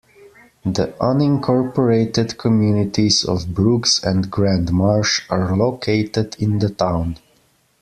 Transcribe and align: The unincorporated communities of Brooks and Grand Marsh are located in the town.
The 0.65 0.95
unincorporated 0.99 2.35
communities 2.39 3.23
of 3.23 3.53
Brooks 3.53 4.03
and 4.03 4.31
Grand 4.31 4.71
Marsh 4.71 5.21
are 5.29 5.55
located 5.55 6.35
in 6.39 6.57
the 6.57 6.69
town. 6.71 7.19